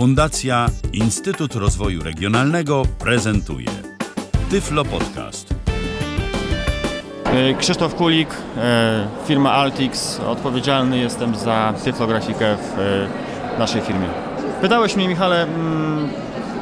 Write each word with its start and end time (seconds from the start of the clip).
Fundacja 0.00 0.66
Instytut 0.92 1.54
Rozwoju 1.54 2.02
Regionalnego 2.02 2.82
prezentuje 2.98 3.68
Tyflo 4.50 4.84
Podcast. 4.84 5.54
E, 7.24 7.54
Krzysztof 7.54 7.94
Kulik, 7.94 8.28
e, 8.56 9.08
firma 9.26 9.52
Altix. 9.52 10.20
Odpowiedzialny 10.20 10.98
jestem 10.98 11.34
za 11.34 11.74
tyflografikę 11.84 12.56
w 12.56 12.78
e, 12.78 13.58
naszej 13.58 13.80
firmie. 13.80 14.08
Pytałeś 14.60 14.96
mnie, 14.96 15.08
Michale, 15.08 15.42
mm, 15.42 16.08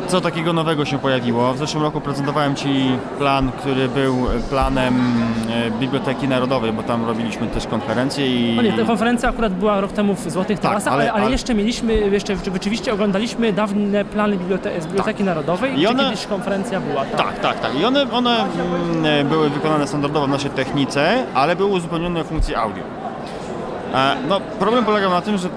co 0.09 0.21
takiego 0.21 0.53
nowego 0.53 0.85
się 0.85 0.99
pojawiło. 0.99 1.55
W 1.55 1.59
zeszłym 1.59 1.83
roku 1.83 2.01
prezentowałem 2.01 2.55
Ci 2.55 2.91
plan, 3.19 3.51
który 3.59 3.89
był 3.89 4.27
planem 4.51 4.95
Biblioteki 5.81 6.29
Narodowej, 6.29 6.73
bo 6.73 6.83
tam 6.83 7.07
robiliśmy 7.07 7.47
też 7.47 7.67
konferencję 7.67 8.27
i... 8.53 8.57
No 8.57 8.63
nie, 8.63 8.73
ta 8.73 8.85
konferencja 8.85 9.29
akurat 9.29 9.53
była 9.53 9.81
rok 9.81 9.93
temu 9.93 10.15
w 10.15 10.31
Złotych 10.31 10.59
Tak, 10.59 10.71
Tarasach, 10.71 10.93
ale- 10.93 11.03
ale, 11.03 11.13
ale, 11.13 11.23
ale- 11.23 11.33
jeszcze 11.33 11.55
mieliśmy, 11.55 11.95
jeszcze 11.95 12.37
rzeczywiście 12.53 12.93
oglądaliśmy 12.93 13.53
dawne 13.53 14.05
plany 14.05 14.37
bibliote- 14.37 14.81
z 14.81 14.87
Biblioteki 14.87 15.25
Narodowej, 15.25 15.81
I 15.81 15.87
one- 15.87 16.05
kiedyś 16.05 16.27
konferencja 16.27 16.81
była. 16.81 17.05
Tak, 17.05 17.39
tak, 17.41 17.61
tak. 17.61 17.81
I 17.81 17.85
one, 17.85 18.11
one 18.13 18.37
mm, 19.05 19.29
były 19.29 19.51
wykonane 19.51 19.87
standardowo 19.87 20.27
w 20.27 20.31
naszej 20.31 20.51
technice, 20.51 21.25
ale 21.35 21.57
były 21.57 21.71
uzupełnione 21.71 22.25
funkcje 22.25 22.59
audio. 22.59 22.83
E, 23.95 24.17
No, 24.29 24.41
problem 24.59 24.85
polegał 24.85 25.11
na 25.11 25.21
tym, 25.21 25.39
że 25.39 25.49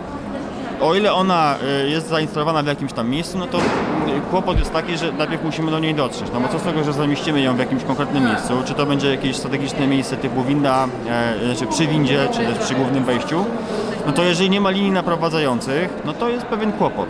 o 0.82 0.96
ile 0.96 1.14
ona 1.14 1.56
jest 1.88 2.08
zainstalowana 2.10 2.64
w 2.64 2.68
jakimś 2.68 2.94
tam 2.94 3.10
miejscu, 3.10 3.38
no 3.38 3.48
to 3.48 3.58
kłopot 4.32 4.60
jest 4.60 4.74
taki, 4.74 4.98
że 4.98 5.12
najpierw 5.12 5.44
musimy 5.44 5.72
do 5.72 5.80
niej 5.80 5.96
dotrzeć. 5.96 6.28
No 6.34 6.40
bo 6.40 6.48
co 6.48 6.60
z 6.60 6.64
tego, 6.64 6.84
że 6.84 6.94
zamieścimy 6.94 7.42
ją 7.42 7.56
w 7.56 7.60
jakimś 7.60 7.84
konkretnym 7.84 8.26
miejscu, 8.26 8.54
czy 8.66 8.74
to 8.74 8.86
będzie 8.86 9.12
jakieś 9.12 9.36
strategiczne 9.36 9.88
miejsce 9.88 10.18
typu 10.18 10.44
winda, 10.44 10.88
e, 11.10 11.46
znaczy 11.46 11.68
przy 11.68 11.88
windzie, 11.88 12.28
czy 12.32 12.40
też 12.40 12.58
przy 12.58 12.76
głównym 12.76 13.04
wejściu, 13.04 13.46
no 14.06 14.12
to 14.12 14.24
jeżeli 14.24 14.50
nie 14.50 14.62
ma 14.62 14.70
linii 14.70 14.92
naprowadzających, 14.92 15.90
no 16.06 16.14
to 16.14 16.30
jest 16.30 16.46
pewien 16.46 16.72
kłopot. 16.72 17.10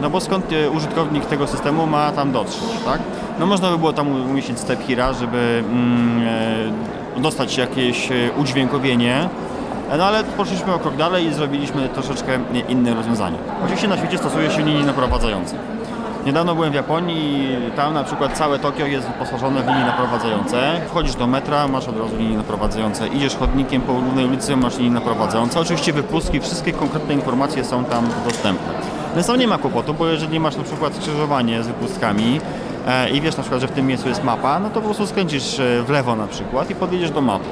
No 0.00 0.10
bo 0.10 0.20
skąd 0.20 0.52
e, 0.52 0.70
użytkownik 0.70 1.26
tego 1.26 1.46
systemu 1.46 1.86
ma 1.86 2.12
tam 2.12 2.32
dotrzeć, 2.32 2.70
tak? 2.84 3.00
No 3.38 3.46
można 3.46 3.70
by 3.70 3.78
było 3.78 3.92
tam 3.92 4.30
umieścić 4.30 4.58
step 4.58 4.82
hira, 4.82 5.12
żeby 5.12 5.64
mm, 5.68 6.22
e, 7.18 7.20
dostać 7.20 7.58
jakieś 7.58 8.08
udźwiękowienie, 8.36 9.28
no 9.98 10.04
ale 10.04 10.24
poszliśmy 10.24 10.74
o 10.74 10.78
krok 10.78 10.96
dalej 10.96 11.26
i 11.26 11.34
zrobiliśmy 11.34 11.88
troszeczkę 11.88 12.38
inne 12.68 12.94
rozwiązanie. 12.94 13.36
Oczywiście 13.64 13.88
na 13.88 13.96
świecie 13.96 14.18
stosuje 14.18 14.50
się 14.50 14.62
linii 14.62 14.84
naprowadzające. 14.84 15.56
Niedawno 16.26 16.54
byłem 16.54 16.72
w 16.72 16.74
Japonii 16.74 17.44
i 17.68 17.70
tam 17.76 17.94
na 17.94 18.04
przykład 18.04 18.38
całe 18.38 18.58
Tokio 18.58 18.86
jest 18.86 19.06
wyposażone 19.06 19.62
w 19.62 19.66
linie 19.66 19.84
naprowadzające. 19.84 20.80
Wchodzisz 20.88 21.14
do 21.14 21.26
metra, 21.26 21.68
masz 21.68 21.88
od 21.88 21.98
razu 21.98 22.16
linie 22.16 22.36
naprowadzające. 22.36 23.08
Idziesz 23.08 23.36
chodnikiem 23.36 23.82
po 23.82 23.92
głównej 23.92 24.26
ulicy, 24.26 24.56
masz 24.56 24.78
linie 24.78 24.90
naprowadzające. 24.90 25.60
Oczywiście 25.60 25.92
wypustki, 25.92 26.40
wszystkie 26.40 26.72
konkretne 26.72 27.14
informacje 27.14 27.64
są 27.64 27.84
tam 27.84 28.08
dostępne. 28.24 28.72
Więc 29.14 29.26
tam 29.26 29.38
nie 29.38 29.48
ma 29.48 29.58
kłopotu, 29.58 29.94
bo 29.94 30.06
jeżeli 30.06 30.40
masz 30.40 30.56
na 30.56 30.62
przykład 30.62 30.94
skrzyżowanie 30.94 31.62
z 31.62 31.66
wypustkami 31.66 32.40
e, 32.86 33.10
i 33.10 33.20
wiesz 33.20 33.36
na 33.36 33.42
przykład, 33.42 33.60
że 33.60 33.68
w 33.68 33.72
tym 33.72 33.86
miejscu 33.86 34.08
jest 34.08 34.24
mapa, 34.24 34.58
no 34.58 34.68
to 34.68 34.74
po 34.74 34.86
prostu 34.86 35.06
skręcisz 35.06 35.60
e, 35.60 35.82
w 35.82 35.90
lewo 35.90 36.16
na 36.16 36.26
przykład 36.26 36.70
i 36.70 36.74
podjedziesz 36.74 37.10
do 37.10 37.20
mapy. 37.20 37.44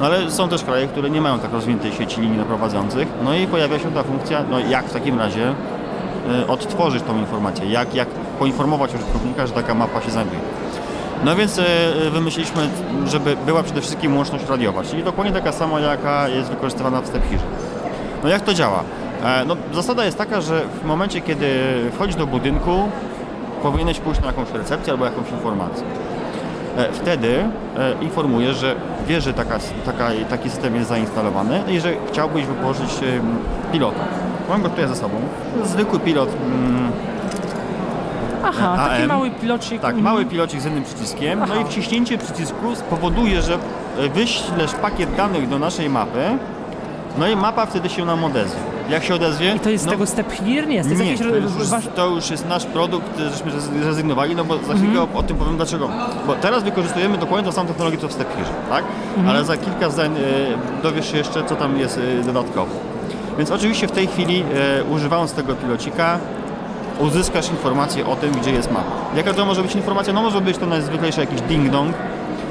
No 0.00 0.06
ale 0.06 0.30
są 0.30 0.48
też 0.48 0.64
kraje, 0.64 0.86
które 0.86 1.10
nie 1.10 1.20
mają 1.20 1.38
tak 1.38 1.52
rozwiniętej 1.52 1.92
sieci 1.92 2.20
linii 2.20 2.38
naprowadzących, 2.38 3.08
no 3.24 3.34
i 3.34 3.46
pojawia 3.46 3.78
się 3.78 3.92
ta 3.92 4.02
funkcja, 4.02 4.44
no 4.50 4.60
jak 4.60 4.84
w 4.84 4.92
takim 4.92 5.18
razie 5.18 5.54
odtworzyć 6.48 7.02
tą 7.02 7.18
informację, 7.18 7.66
jak, 7.70 7.94
jak 7.94 8.08
poinformować 8.38 8.94
użytkownika, 8.94 9.46
że 9.46 9.52
taka 9.52 9.74
mapa 9.74 10.00
się 10.02 10.10
znajduje. 10.10 10.40
No 11.24 11.36
więc 11.36 11.58
y, 11.58 11.62
y, 12.06 12.10
wymyśliliśmy, 12.10 12.68
żeby 13.06 13.36
była 13.46 13.62
przede 13.62 13.80
wszystkim 13.80 14.16
łączność 14.16 14.48
radiowa, 14.48 14.82
czyli 14.82 15.02
dokładnie 15.02 15.32
taka 15.32 15.52
sama, 15.52 15.80
jaka 15.80 16.28
jest 16.28 16.50
wykorzystywana 16.50 17.00
w 17.00 17.06
StepHirze. 17.06 17.44
No 18.22 18.28
jak 18.28 18.42
to 18.42 18.54
działa? 18.54 18.82
E, 19.24 19.44
No, 19.44 19.56
zasada 19.72 20.04
jest 20.04 20.18
taka, 20.18 20.40
że 20.40 20.60
w 20.82 20.84
momencie, 20.84 21.20
kiedy 21.20 21.46
wchodzisz 21.92 22.16
do 22.16 22.26
budynku, 22.26 22.88
powinieneś 23.62 24.00
pójść 24.00 24.20
na 24.20 24.26
jakąś 24.26 24.50
recepcję 24.50 24.92
albo 24.92 25.04
jakąś 25.04 25.30
informację. 25.30 25.84
E, 26.76 26.92
Wtedy 26.92 27.44
e, 27.78 27.94
informujesz, 28.04 28.56
że 28.56 28.74
wiesz, 29.06 29.24
że 29.24 29.34
taka, 29.34 29.58
taka, 29.86 30.08
taki 30.30 30.50
system 30.50 30.76
jest 30.76 30.88
zainstalowany 30.88 31.62
i 31.68 31.80
że 31.80 31.92
chciałbyś 32.08 32.44
wypożyczyć 32.46 32.98
pilota. 33.72 34.00
Mam 34.48 34.62
go 34.62 34.68
tutaj 34.68 34.88
ze 34.88 34.96
sobą. 34.96 35.14
Zwykły 35.64 35.98
pilot, 36.00 36.28
mm, 36.46 36.90
Aha, 38.44 38.88
taki 38.88 39.02
AM. 39.02 39.08
mały 39.08 39.30
pilocik. 39.30 39.80
tak, 39.82 39.94
mhm. 39.94 40.04
mały 40.04 40.24
pilocik 40.24 40.60
z 40.60 40.64
jednym 40.64 40.84
przyciskiem. 40.84 41.38
No 41.38 41.44
Aha. 41.50 41.60
i 41.60 41.64
wciśnięcie 41.64 42.18
przycisku 42.18 42.76
spowoduje, 42.76 43.42
że 43.42 43.54
e, 43.98 44.08
wyślesz 44.08 44.72
pakiet 44.74 45.14
danych 45.16 45.48
do 45.48 45.58
naszej 45.58 45.90
mapy, 45.90 46.38
no 47.18 47.28
i 47.28 47.36
mapa 47.36 47.66
wtedy 47.66 47.88
się 47.88 48.04
nam 48.04 48.24
odezwie. 48.24 48.60
Jak 48.90 49.04
się 49.04 49.14
odezwie? 49.14 49.54
I 49.56 49.60
to 49.60 49.70
jest 49.70 49.84
z 49.84 49.86
no, 49.86 49.92
tego 49.92 50.06
Step 50.06 50.32
Here? 50.32 50.66
Nie, 50.66 50.82
to 50.82 50.88
jest 50.88 51.00
nie, 51.02 51.10
jakieś... 51.12 51.26
to 51.26 51.36
już, 51.36 51.84
to 51.94 52.06
już 52.06 52.30
jest 52.30 52.48
nasz 52.48 52.66
produkt, 52.66 53.18
żeśmy 53.18 53.50
zrez- 53.52 53.82
zrezygnowali, 53.82 54.36
no 54.36 54.44
bo 54.44 54.54
za 54.54 54.74
chwilkę 54.74 55.00
Mhm. 55.00 55.16
o, 55.16 55.18
o 55.18 55.22
tym 55.22 55.36
powiem 55.36 55.56
dlaczego. 55.56 55.88
Bo 56.26 56.34
teraz 56.34 56.62
wykorzystujemy 56.62 57.18
dokładnie 57.18 57.46
tą 57.46 57.52
samą 57.52 57.68
technologię 57.68 57.98
co 57.98 58.08
w 58.08 58.12
StepHirze, 58.12 58.50
tak? 58.70 58.84
Mhm. 59.16 59.28
Ale 59.28 59.44
za 59.44 59.56
kilka 59.56 59.90
zdań 59.90 60.16
e, 60.16 60.82
dowiesz 60.82 61.10
się 61.12 61.18
jeszcze, 61.18 61.44
co 61.44 61.56
tam 61.56 61.78
jest 61.78 62.00
e, 62.20 62.24
dodatkowo. 62.24 62.70
Więc 63.38 63.50
oczywiście 63.50 63.88
w 63.88 63.92
tej 63.92 64.06
chwili, 64.06 64.44
e, 64.80 64.84
używając 64.84 65.32
tego 65.32 65.54
pilocika, 65.54 66.18
uzyskasz 67.00 67.50
informację 67.50 68.06
o 68.06 68.16
tym, 68.16 68.32
gdzie 68.32 68.50
jest 68.50 68.70
mapa. 68.72 68.90
Jaka 69.16 69.34
to 69.34 69.46
może 69.46 69.62
być 69.62 69.74
informacja? 69.74 70.12
No 70.12 70.22
może 70.22 70.40
być 70.40 70.58
to 70.58 70.66
najzwyklejszy 70.66 71.20
jakiś 71.20 71.40
ding-dong, 71.40 71.92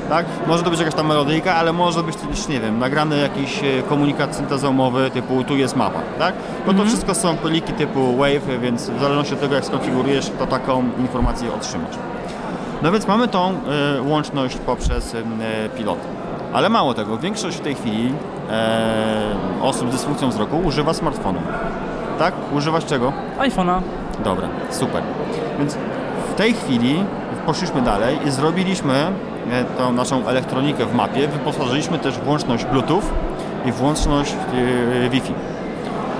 tak? 0.10 0.26
Może 0.48 0.64
to 0.64 0.70
być 0.70 0.80
jakaś 0.80 0.96
tam 0.96 1.08
melodyjka, 1.08 1.56
ale 1.56 1.74
może 1.74 2.04
być 2.04 2.16
też, 2.16 2.48
nie 2.48 2.60
wiem, 2.60 2.80
nagrany 2.80 3.18
jakiś 3.18 3.64
e, 3.64 3.84
komunikat 3.90 4.36
syntezomowy 4.36 5.10
typu 5.10 5.44
tu 5.44 5.58
jest 5.58 5.76
mapa, 5.76 6.00
tak? 6.20 6.34
Bo 6.66 6.74
to 6.74 6.86
wszystko 6.86 7.16
są 7.16 7.38
pliki 7.38 7.74
typu 7.74 8.18
wave, 8.18 8.62
więc 8.62 8.90
w 8.90 9.00
zależności 9.00 9.34
od 9.34 9.40
tego 9.40 9.56
jak 9.56 9.66
skonfigurujesz, 9.66 10.32
to 10.40 10.48
taką 10.48 10.84
informację 11.00 11.54
otrzymasz. 11.54 11.96
No 12.82 12.92
więc 12.92 13.08
mamy 13.08 13.28
tą 13.28 13.50
e, 13.50 14.02
łączność 14.02 14.58
poprzez 14.58 15.16
e, 15.16 15.70
pilota. 15.78 16.06
Ale 16.54 16.70
mało 16.70 16.94
tego, 16.94 17.18
większość 17.18 17.58
w 17.58 17.62
tej 17.62 17.76
chwili 17.76 18.14
e, 18.52 19.36
osób 19.62 19.90
z 19.90 19.92
dysfunkcją 19.92 20.30
wzroku 20.30 20.58
używa 20.58 20.94
smartfonu. 20.94 21.40
Tak? 22.20 22.34
Używasz 22.54 22.86
czego? 22.86 23.14
iPhone'a. 23.40 23.82
Dobra, 24.24 24.48
super. 24.70 25.04
Więc 25.60 25.78
w 26.32 26.34
tej 26.34 26.54
chwili 26.54 27.04
poszliśmy 27.46 27.82
dalej 27.82 28.18
i 28.28 28.32
zrobiliśmy 28.32 28.94
e, 29.52 29.64
tą 29.78 29.94
naszą 29.94 30.28
elektronikę 30.28 30.86
w 30.86 30.96
mapie, 30.96 31.28
wyposażyliśmy 31.28 32.00
też 32.00 32.18
w 32.18 32.28
łączność 32.28 32.66
Bluetooth 32.66 33.02
i 33.66 33.72
w 33.72 33.82
łączność 33.84 34.34
e, 34.34 35.10
Wi-Fi. 35.10 35.34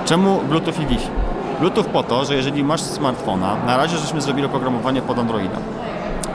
Czemu 0.04 0.40
Bluetooth 0.48 0.82
i 0.82 0.86
Wi-Fi? 0.86 1.08
Bluetooth 1.60 1.84
po 1.84 2.02
to, 2.02 2.24
że 2.24 2.34
jeżeli 2.34 2.64
masz 2.64 2.80
smartfona, 2.80 3.56
na 3.66 3.76
razie 3.76 3.98
żeśmy 3.98 4.20
zrobili 4.20 4.46
oprogramowanie 4.46 5.02
pod 5.02 5.18
Androida. 5.18 5.56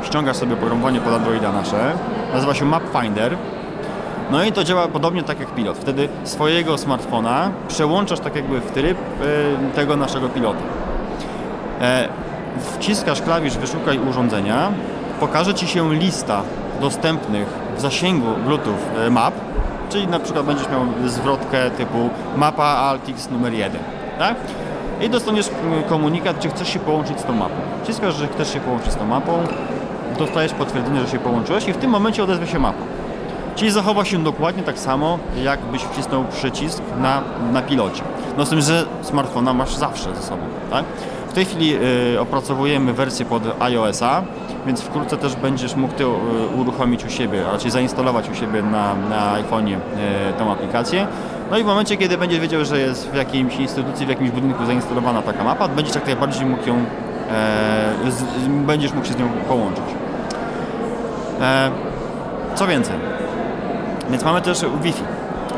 Ściągasz 0.04 0.38
sobie 0.38 0.54
oprogramowanie 0.54 1.00
pod 1.02 1.14
Androida 1.14 1.52
nasze, 1.52 1.94
nazywa 2.34 2.54
się 2.54 2.66
Map 2.66 2.84
Finder. 3.02 3.38
No 4.32 4.44
i 4.44 4.52
to 4.52 4.64
działa 4.64 4.88
podobnie 4.88 5.24
tak 5.24 5.40
jak 5.40 5.56
pilot. 5.56 5.78
Wtedy 5.78 6.10
swojego 6.24 6.78
smartfona 6.78 7.52
przełączasz 7.68 8.20
tak 8.20 8.36
jakby 8.36 8.60
w 8.60 8.72
tryb 8.72 8.98
e, 8.98 9.76
tego 9.76 9.98
naszego 9.98 10.30
pilota. 10.30 10.60
E, 11.82 12.10
wciskasz 12.58 13.22
klawisz 13.22 13.58
wyszukaj 13.58 14.00
urządzenia, 14.10 14.72
pokaże 15.20 15.54
Ci 15.54 15.68
się 15.68 15.94
lista 15.94 16.42
dostępnych 16.82 17.48
w 17.78 17.82
zasięgu 17.82 18.28
Bluetooth 18.46 19.06
e, 19.06 19.10
map, 19.10 19.34
czyli 19.90 20.08
na 20.08 20.20
przykład 20.20 20.46
będziesz 20.46 20.70
miał 20.70 21.10
zwrotkę 21.10 21.72
typu 21.72 22.10
mapa 22.38 22.64
Altix 22.64 23.30
numer 23.30 23.54
1, 23.54 23.82
tak? 24.20 24.36
I 25.02 25.10
dostaniesz 25.10 25.50
komunikat, 25.90 26.40
czy 26.40 26.50
chcesz 26.50 26.74
się 26.74 26.80
połączyć 26.80 27.20
z 27.20 27.24
tą 27.24 27.34
mapą. 27.34 27.56
Wciskasz, 27.84 28.16
że 28.16 28.28
chcesz 28.28 28.54
się 28.54 28.60
połączyć 28.60 28.92
z 28.92 28.96
tą 28.96 29.06
mapą, 29.06 29.44
dostajesz 30.18 30.54
potwierdzenie, 30.54 31.02
że 31.02 31.08
się 31.08 31.20
połączyłeś 31.20 31.68
i 31.68 31.74
w 31.74 31.78
tym 31.78 31.92
momencie 31.92 32.24
odezwie 32.24 32.48
się 32.48 32.60
mapa. 32.60 32.97
Czyli 33.58 33.72
zachowa 33.72 34.06
się 34.06 34.24
dokładnie 34.24 34.64
tak 34.64 34.80
samo, 34.80 35.20
jakbyś 35.44 35.82
wcisnął 35.82 36.24
przycisk 36.24 36.84
na, 37.02 37.22
na 37.52 37.62
pilocie. 37.62 38.02
No 38.38 38.46
z 38.46 38.50
tym, 38.50 38.62
że 38.62 38.86
smartfona 39.02 39.54
masz 39.54 39.76
zawsze 39.76 40.16
ze 40.16 40.22
sobą, 40.22 40.42
tak? 40.72 40.86
W 41.30 41.34
tej 41.34 41.46
chwili 41.46 41.76
y, 42.14 42.20
opracowujemy 42.20 42.94
wersję 42.94 43.26
pod 43.26 43.44
iOS-a, 43.60 44.24
więc 44.66 44.82
wkrótce 44.82 45.18
też 45.18 45.36
będziesz 45.36 45.76
mógł 45.76 45.94
ty 45.94 46.04
y, 46.04 46.08
uruchomić 46.56 47.06
u 47.06 47.10
siebie, 47.10 47.44
raczej 47.44 47.72
zainstalować 47.72 48.30
u 48.30 48.36
siebie 48.36 48.62
na, 48.62 48.96
na 48.96 49.44
iPhone'ie 49.44 49.76
y, 49.76 49.78
tą 50.40 50.52
aplikację. 50.52 51.08
No 51.52 51.58
i 51.58 51.64
w 51.64 51.66
momencie, 51.66 51.98
kiedy 51.98 52.18
będziesz 52.18 52.40
wiedział, 52.40 52.66
że 52.66 52.80
jest 52.80 53.10
w 53.10 53.16
jakiejś 53.16 53.56
instytucji, 53.56 54.06
w 54.06 54.10
jakimś 54.10 54.30
budynku 54.30 54.66
zainstalowana 54.66 55.22
taka 55.22 55.44
mapa, 55.44 55.68
będziesz 55.68 55.96
jak 55.96 56.06
najbardziej 56.06 56.46
mógł 56.46 56.68
ją, 56.70 56.76
e, 56.76 58.12
z, 58.12 58.24
będziesz 58.48 58.94
mógł 58.94 59.08
się 59.08 59.14
z 59.14 59.18
nią 59.18 59.30
połączyć. 59.48 59.86
E, 61.42 61.72
co 62.56 62.68
więcej, 62.68 62.96
więc 64.10 64.24
mamy 64.24 64.42
też 64.42 64.62
Wi-Fi. 64.84 65.04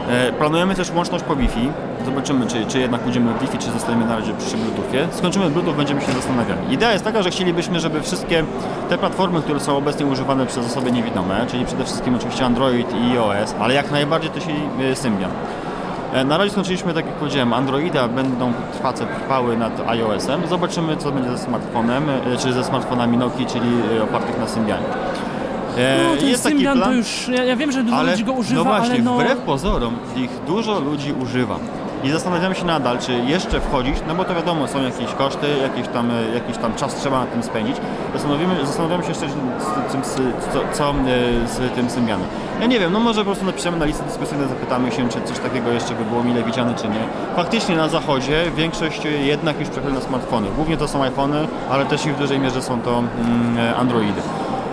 E, 0.10 0.32
Planujemy 0.34 0.76
też 0.76 0.92
łączność 0.92 1.24
po 1.24 1.36
Wi-Fi. 1.36 1.72
Zobaczymy, 2.06 2.48
czy, 2.48 2.66
czy 2.66 2.80
jednak 2.80 3.02
pójdziemy 3.02 3.34
Wi-Fi, 3.42 3.58
czy 3.58 3.72
zostaniemy 3.72 4.06
na 4.06 4.16
razie 4.16 4.34
przy 4.34 4.58
Bluetoothie. 4.58 5.08
Skończymy 5.12 5.50
Bluetooth, 5.50 5.74
będziemy 5.74 6.02
się 6.02 6.12
zastanawiali. 6.12 6.74
Idea 6.74 6.92
jest 6.92 7.04
taka, 7.04 7.24
że 7.24 7.30
chcielibyśmy, 7.32 7.80
żeby 7.80 8.02
wszystkie 8.02 8.44
te 8.90 8.98
platformy, 8.98 9.42
które 9.42 9.60
są 9.60 9.78
obecnie 9.78 10.06
używane 10.06 10.46
przez 10.46 10.66
osoby 10.66 10.92
niewidome, 10.92 11.46
czyli 11.48 11.66
przede 11.66 11.84
wszystkim 11.84 12.16
oczywiście 12.16 12.46
Android 12.46 12.88
i 12.94 13.12
iOS, 13.18 13.56
ale 13.60 13.74
jak 13.74 13.92
najbardziej 13.92 14.32
też 14.32 14.44
i 14.48 14.96
Symbian, 14.96 15.32
E, 16.14 16.24
Na 16.24 16.38
razie 16.38 16.50
skończyliśmy, 16.52 16.94
tak 16.94 17.06
jak 17.06 17.16
powiedziałem, 17.16 17.54
Androida, 17.54 18.08
będą 18.08 18.54
prace 18.82 19.06
trwały 19.06 19.58
nad 19.58 19.88
iOS-em. 19.88 20.48
Zobaczymy, 20.48 20.98
co 20.98 21.12
będzie 21.12 21.30
ze 21.30 21.38
smartfonem, 21.38 22.04
e, 22.10 22.38
czy 22.38 22.54
ze 22.54 22.64
smartfonami 22.64 23.18
Nokia, 23.18 23.46
czyli 23.46 23.70
opartych 24.04 24.40
na 24.40 24.48
Symbianie. 24.48 24.84
E, 25.80 26.04
No, 26.04 26.22
ten 26.22 26.38
Symbian 26.38 26.82
to 26.82 26.92
już, 26.92 27.28
ja, 27.28 27.44
ja 27.44 27.56
wiem, 27.56 27.72
że 27.72 27.84
dużo 27.84 28.04
ludzi 28.04 28.24
go 28.24 28.32
używa, 28.34 28.64
no 28.64 28.64
właśnie, 28.64 28.96
ale 28.96 29.04
no... 29.04 29.14
wbrew 29.14 29.38
pozorom 29.40 29.96
ich 30.16 30.30
dużo 30.48 30.80
ludzi 30.80 31.14
używa. 31.22 31.60
I 32.04 32.10
zastanawiamy 32.10 32.56
się 32.56 32.66
nadal, 32.66 33.00
czy 33.00 33.14
jeszcze 33.14 33.60
wchodzić, 33.62 33.96
no 34.08 34.16
bo 34.16 34.26
to 34.26 34.36
wiadomo, 34.36 34.68
są 34.68 34.84
jakieś 34.84 35.14
koszty, 35.14 35.48
jakiś 35.62 35.88
tam, 35.88 36.12
e, 36.12 36.36
jakiś 36.36 36.58
tam 36.58 36.76
czas 36.76 36.96
trzeba 36.96 37.20
na 37.20 37.26
tym 37.26 37.44
spędzić. 37.44 37.76
Zastanowimy, 38.14 38.66
zastanawiamy 38.66 39.04
się 39.04 39.10
jeszcze, 39.10 39.30
z, 39.30 39.34
tym, 39.92 40.04
z, 40.04 40.16
co, 40.54 40.60
co 40.74 40.90
e, 40.90 41.48
z 41.48 41.76
tym 41.76 41.90
Symbianem. 41.90 42.28
Ja 42.62 42.66
nie 42.66 42.80
wiem, 42.80 42.94
no 42.94 43.00
może 43.00 43.22
po 43.22 43.26
prostu 43.26 43.46
napiszemy 43.46 43.78
na 43.78 43.86
listę 43.86 44.04
dyskusyjne, 44.04 44.48
zapytamy 44.48 44.92
się, 44.92 45.10
czy 45.10 45.22
coś 45.22 45.40
takiego 45.40 45.72
jeszcze 45.72 45.96
by 45.96 46.06
było 46.06 46.24
mile 46.24 46.44
widziane, 46.44 46.76
czy 46.76 46.88
nie. 46.88 47.04
Faktycznie 47.36 47.76
na 47.76 47.88
zachodzie 47.88 48.52
większość 48.58 49.02
jednak 49.24 49.60
już 49.60 49.70
przechodzi 49.70 49.94
na 49.94 50.02
smartfony. 50.02 50.48
Głównie 50.56 50.78
to 50.78 50.88
są 50.88 51.04
iPhony, 51.04 51.48
ale 51.70 51.86
też 51.86 52.06
i 52.06 52.12
w 52.12 52.18
dużej 52.18 52.40
mierze 52.40 52.62
są 52.62 52.82
to 52.82 53.00
mm, 53.00 53.76
Androidy. 53.80 54.22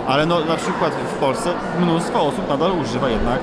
Ale 0.07 0.25
no 0.25 0.39
na 0.45 0.55
przykład 0.55 0.91
w 0.93 1.13
Polsce 1.13 1.49
mnóstwo 1.81 2.21
osób 2.21 2.49
nadal 2.49 2.71
używa 2.81 3.09
jednak 3.09 3.39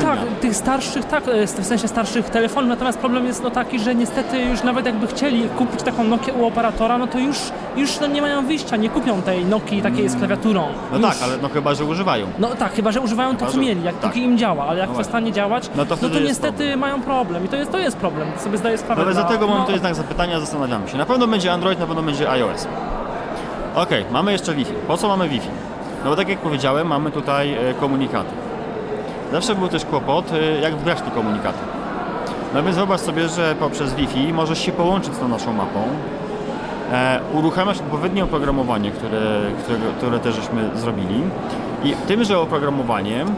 e, 0.00 0.04
Tak, 0.04 0.18
tych 0.40 0.56
starszych, 0.56 1.04
tak, 1.04 1.28
e, 1.28 1.46
w 1.46 1.66
sensie 1.66 1.88
starszych 1.88 2.28
telefonów, 2.30 2.68
natomiast 2.70 2.98
problem 2.98 3.26
jest 3.26 3.42
no 3.42 3.50
taki, 3.50 3.78
że 3.78 3.94
niestety 3.94 4.42
już 4.42 4.62
nawet 4.62 4.86
jakby 4.86 5.06
chcieli 5.06 5.48
kupić 5.48 5.82
taką 5.82 6.04
Nokię 6.04 6.32
u 6.32 6.46
operatora, 6.46 6.98
no 6.98 7.06
to 7.06 7.18
już, 7.18 7.36
już 7.76 8.00
no 8.00 8.06
nie 8.06 8.22
mają 8.22 8.46
wyjścia, 8.46 8.76
nie 8.76 8.88
kupią 8.90 9.22
tej 9.22 9.44
Nokii 9.44 9.82
takiej 9.82 10.08
z 10.08 10.16
klawiaturą. 10.16 10.66
No 10.92 10.98
już. 10.98 11.06
tak, 11.06 11.16
ale 11.28 11.38
no 11.42 11.48
chyba, 11.48 11.74
że 11.74 11.84
używają. 11.84 12.26
No 12.38 12.48
tak, 12.48 12.72
chyba 12.74 12.92
że 12.92 13.00
używają 13.00 13.30
to, 13.32 13.38
Chyba, 13.38 13.46
co 13.50 13.54
że- 13.54 13.60
mieli, 13.60 13.82
jak 13.82 13.94
tak. 13.98 14.10
póki 14.10 14.22
im 14.22 14.38
działa, 14.38 14.66
ale 14.66 14.78
jak 14.78 14.88
No 14.88 14.94
przestanie 14.94 15.32
działać, 15.32 15.70
No 15.76 15.86
to 15.86 15.96
no 16.02 16.08
to 16.08 16.20
niestety 16.20 16.76
mają 16.76 17.02
problem 17.02 17.44
i 17.44 17.48
to 17.48 17.56
jest, 17.56 17.72
to 17.72 17.78
jest 17.78 17.96
problem, 17.96 18.28
sobie 18.38 18.58
zdaję 18.58 18.78
sprawę. 18.78 19.02
Ale 19.02 19.12
dla- 19.12 19.22
dlatego 19.22 19.46
mam 19.46 19.58
no, 19.58 19.64
tutaj 19.64 19.80
znak 19.80 19.94
zapytania, 19.94 20.40
zastanawiamy 20.40 20.88
się. 20.88 20.98
Na 20.98 21.06
pewno 21.06 21.26
będzie 21.26 21.52
Android, 21.52 21.78
na 21.80 21.86
pewno 21.86 22.02
będzie 22.02 22.30
iOS. 22.30 22.66
Okej, 23.74 24.04
mamy 24.12 24.32
jeszcze 24.32 24.54
Wi-Fi. 24.54 24.72
Po 24.88 24.96
co 24.96 25.08
mamy 25.08 25.28
Wi-Fi? 25.28 25.48
No 26.04 26.10
bo 26.10 26.16
tak 26.16 26.28
jak 26.28 26.38
powiedziałem, 26.38 26.86
mamy 26.86 27.10
tutaj 27.10 27.54
e, 27.54 27.74
komunikaty. 27.74 28.30
Zawsze 29.32 29.54
był 29.54 29.68
też 29.68 29.84
kłopot, 29.84 30.32
e, 30.32 30.60
jak 30.60 30.76
wgrać 30.76 31.00
te 31.00 31.10
komunikaty. 31.10 31.58
No 32.54 32.62
więc 32.62 32.76
wyobraź 32.76 33.00
sobie, 33.00 33.28
że 33.28 33.54
poprzez 33.60 33.94
Wi-Fi 33.94 34.32
możesz 34.32 34.58
się 34.58 34.72
połączyć 34.72 35.14
z 35.14 35.18
tą 35.18 35.28
naszą 35.28 35.52
mapą, 35.52 35.80
e, 36.92 37.20
uruchamiasz 37.32 37.80
odpowiednie 37.80 38.24
oprogramowanie, 38.24 38.90
które, 38.90 39.40
które, 39.62 39.78
które 39.98 40.18
też 40.18 40.34
żeśmy 40.34 40.70
zrobili 40.74 41.22
i 41.84 41.92
tymże 42.08 42.38
oprogramowaniem 42.38 43.28
e, 43.28 43.32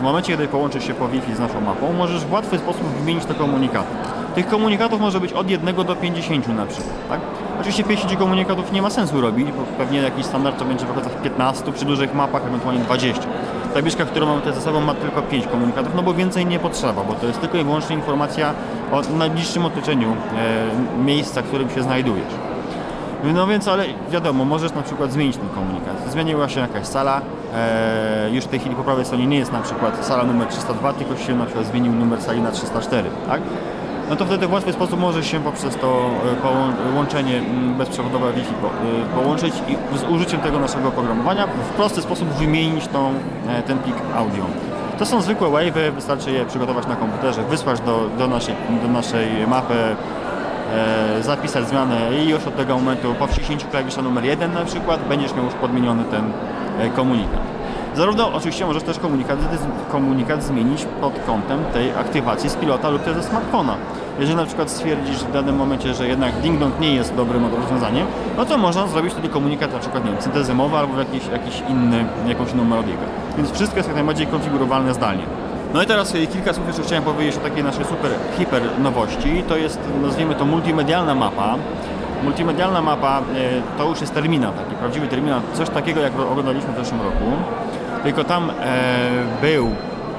w 0.00 0.02
momencie, 0.02 0.32
kiedy 0.32 0.48
połączysz 0.48 0.84
się 0.86 0.94
po 0.94 1.08
Wi-Fi 1.08 1.34
z 1.34 1.38
naszą 1.38 1.60
mapą, 1.60 1.92
możesz 1.92 2.24
w 2.24 2.32
łatwy 2.32 2.58
sposób 2.58 2.82
wymienić 2.82 3.24
te 3.24 3.34
komunikaty. 3.34 4.15
Tych 4.36 4.46
komunikatów 4.46 5.00
może 5.00 5.20
być 5.20 5.32
od 5.32 5.50
1 5.50 5.74
do 5.74 5.96
50 5.96 6.48
na 6.48 6.66
przykład, 6.66 7.08
tak? 7.08 7.20
Oczywiście 7.60 7.84
50 7.84 8.18
komunikatów 8.18 8.72
nie 8.72 8.82
ma 8.82 8.90
sensu 8.90 9.20
robić, 9.20 9.46
bo 9.52 9.62
pewnie 9.78 9.98
jakiś 9.98 10.26
standard 10.26 10.58
to 10.58 10.64
będzie 10.64 10.86
w 10.86 10.90
okolicach 10.90 11.22
15, 11.22 11.72
przy 11.72 11.84
dużych 11.84 12.14
mapach 12.14 12.46
ewentualnie 12.46 12.80
20. 12.80 13.22
Tabliczka, 13.74 14.04
którą 14.04 14.26
mamy 14.26 14.38
tutaj 14.38 14.54
ze 14.54 14.60
sobą 14.60 14.80
ma 14.80 14.94
tylko 14.94 15.22
5 15.22 15.46
komunikatów, 15.46 15.94
no 15.94 16.02
bo 16.02 16.14
więcej 16.14 16.46
nie 16.46 16.58
potrzeba, 16.58 17.04
bo 17.04 17.12
to 17.12 17.26
jest 17.26 17.40
tylko 17.40 17.58
i 17.58 17.64
wyłącznie 17.64 17.96
informacja 17.96 18.54
o 18.92 19.02
najbliższym 19.02 19.64
otoczeniu 19.64 20.08
e, 20.98 21.04
miejsca, 21.04 21.42
w 21.42 21.44
którym 21.44 21.70
się 21.70 21.82
znajdujesz. 21.82 22.32
No 23.34 23.46
więc, 23.46 23.68
ale 23.68 23.84
wiadomo, 24.10 24.44
możesz 24.44 24.72
na 24.72 24.82
przykład 24.82 25.12
zmienić 25.12 25.36
ten 25.36 25.48
komunikat. 25.48 26.10
Zmieniła 26.12 26.48
się 26.48 26.60
jakaś 26.60 26.86
sala, 26.86 27.20
e, 27.54 28.30
już 28.32 28.44
w 28.44 28.48
tej 28.48 28.60
chwili 28.60 28.74
po 28.74 28.82
prawej 28.84 29.04
stronie 29.04 29.26
nie 29.26 29.38
jest 29.38 29.52
na 29.52 29.60
przykład 29.60 30.06
sala 30.06 30.24
numer 30.24 30.48
302, 30.48 30.92
tylko 30.92 31.16
się 31.16 31.34
na 31.34 31.44
przykład 31.44 31.66
zmienił 31.66 31.92
numer 31.92 32.22
sali 32.22 32.40
na 32.40 32.50
304, 32.50 33.10
tak? 33.28 33.40
No 34.10 34.16
to 34.16 34.26
wtedy 34.26 34.46
w 34.46 34.52
łatwy 34.52 34.72
sposób 34.72 35.00
możesz 35.00 35.30
się 35.30 35.40
poprzez 35.40 35.76
to 35.76 36.10
e, 36.92 36.96
łączenie 36.96 37.42
bezprzewodowe 37.78 38.32
Wi-Fi 38.32 38.54
e, 38.54 39.14
połączyć 39.14 39.54
i 39.68 39.98
z 39.98 40.02
użyciem 40.02 40.40
tego 40.40 40.58
naszego 40.58 40.88
oprogramowania 40.88 41.46
w 41.46 41.68
prosty 41.76 42.02
sposób 42.02 42.28
wymienić 42.28 42.88
tą, 42.88 43.14
e, 43.48 43.62
ten 43.62 43.78
plik 43.78 43.96
audio. 44.16 44.44
To 44.98 45.06
są 45.06 45.22
zwykłe 45.22 45.48
wave'y, 45.48 45.92
wystarczy 45.92 46.30
je 46.30 46.46
przygotować 46.46 46.86
na 46.86 46.96
komputerze, 46.96 47.42
wysłać 47.42 47.80
do, 47.80 48.10
do, 48.18 48.28
naszej, 48.28 48.54
do 48.82 48.88
naszej 48.88 49.46
mapy, 49.46 49.74
e, 49.74 51.22
zapisać 51.22 51.68
zmianę 51.68 51.96
i 52.18 52.28
już 52.28 52.46
od 52.46 52.56
tego 52.56 52.74
momentu 52.74 53.14
po 53.18 53.26
wciśnięciu 53.26 53.66
klawisza 53.68 54.02
numer 54.02 54.24
1 54.24 54.52
na 54.52 54.64
przykład 54.64 55.08
będziesz 55.08 55.34
miał 55.34 55.44
już 55.44 55.54
podmieniony 55.54 56.04
ten 56.04 56.32
komunikat. 56.96 57.55
Zarówno 57.96 58.32
oczywiście 58.32 58.66
możesz 58.66 58.82
też 58.82 58.98
komunikat, 58.98 59.38
komunikat 59.92 60.42
zmienić 60.42 60.86
pod 61.00 61.12
kątem 61.26 61.64
tej 61.72 61.90
aktywacji 61.90 62.50
z 62.50 62.54
pilota 62.54 62.90
lub 62.90 63.02
też 63.02 63.14
ze 63.16 63.22
smartfona. 63.22 63.74
Jeżeli 64.18 64.36
na 64.36 64.46
przykład 64.46 64.70
stwierdzisz 64.70 65.16
w 65.16 65.32
danym 65.32 65.56
momencie, 65.56 65.94
że 65.94 66.08
jednak 66.08 66.32
ding-dong 66.34 66.80
nie 66.80 66.94
jest 66.94 67.14
dobrym 67.14 67.54
rozwiązaniem, 67.54 68.06
no 68.36 68.44
to 68.44 68.58
można 68.58 68.86
zrobić 68.86 69.12
wtedy 69.12 69.28
komunikat 69.28 69.72
na 69.72 69.78
przykład, 69.78 70.04
nie 70.04 70.10
wiem, 70.10 70.22
syntezy 70.22 70.54
mowy 70.54 70.76
albo 70.76 70.98
jakiś, 70.98 71.26
jakiś 71.32 71.62
inny, 71.68 72.04
jakąś 72.26 72.52
inną 72.52 72.64
melodię. 72.64 72.92
Więc 73.36 73.52
wszystko 73.52 73.76
jest 73.76 73.88
jak 73.88 73.96
najbardziej 73.96 74.26
konfigurowalne 74.26 74.94
zdalnie. 74.94 75.22
No 75.74 75.82
i 75.82 75.86
teraz 75.86 76.14
e, 76.14 76.26
kilka 76.26 76.52
słów 76.52 76.66
jeszcze 76.66 76.82
chciałem 76.82 77.04
powiedzieć 77.04 77.36
o 77.36 77.40
takiej 77.40 77.64
naszej 77.64 77.84
super, 77.84 78.10
hiper 78.38 78.62
nowości. 78.78 79.42
To 79.48 79.56
jest, 79.56 79.78
nazwijmy 80.02 80.34
to 80.34 80.44
multimedialna 80.44 81.14
mapa. 81.14 81.54
Multimedialna 82.24 82.82
mapa 82.82 83.20
e, 83.20 83.78
to 83.78 83.88
już 83.88 84.00
jest 84.00 84.14
terminal, 84.14 84.52
taki 84.52 84.74
prawdziwy 84.74 85.08
terminal, 85.08 85.40
coś 85.54 85.70
takiego 85.70 86.00
jak 86.00 86.20
oglądaliśmy 86.20 86.72
w 86.72 86.84
zeszłym 86.84 87.00
roku. 87.00 87.24
Tylko 88.06 88.24
tam 88.24 88.50
e, 88.50 88.54
był 89.40 89.70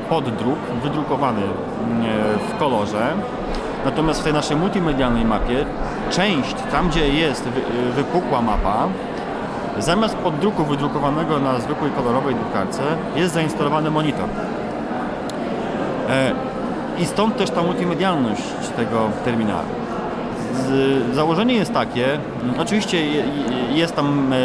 poddruk 0.09 0.59
wydrukowany 0.83 1.41
e, 1.41 1.47
w 2.49 2.59
kolorze. 2.59 3.13
Natomiast 3.85 4.21
w 4.21 4.23
tej 4.23 4.33
naszej 4.33 4.57
multimedialnej 4.57 5.25
mapie 5.25 5.65
część, 6.11 6.55
tam 6.71 6.89
gdzie 6.89 7.09
jest 7.09 7.43
wy, 7.43 7.61
wypukła 7.95 8.41
mapa, 8.41 8.87
zamiast 9.79 10.15
poddruku 10.15 10.63
wydrukowanego 10.63 11.39
na 11.39 11.59
zwykłej 11.59 11.91
kolorowej 11.91 12.35
drukarce 12.35 12.81
jest 13.15 13.33
zainstalowany 13.33 13.91
monitor. 13.91 14.29
E, 16.09 16.31
I 16.99 17.05
stąd 17.05 17.37
też 17.37 17.49
ta 17.49 17.63
multimedialność 17.63 18.43
tego 18.75 19.09
terminalu. 19.25 19.86
Z, 20.57 21.15
założenie 21.15 21.53
jest 21.53 21.73
takie, 21.73 22.05
oczywiście 22.59 23.05
je, 23.05 23.15
je- 23.15 23.23
jest 23.77 23.95
tam, 23.95 24.33
e, 24.33 24.35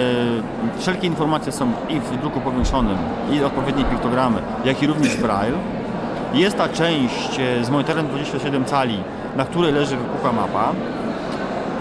wszelkie 0.78 1.06
informacje 1.06 1.52
są 1.52 1.72
i 1.88 2.00
w 2.00 2.20
druku 2.20 2.40
powiększonym, 2.40 2.96
i 3.32 3.44
odpowiednie 3.44 3.84
piktogramy, 3.84 4.38
jak 4.64 4.82
i 4.82 4.86
również 4.86 5.16
braille. 5.16 5.56
Jest 6.34 6.56
ta 6.58 6.68
część 6.68 7.40
e, 7.60 7.64
z 7.64 7.70
monitorem 7.70 8.06
27 8.06 8.64
cali, 8.64 8.98
na 9.36 9.44
której 9.44 9.72
leży 9.72 9.96
wypukła 9.96 10.32
mapa. 10.32 10.72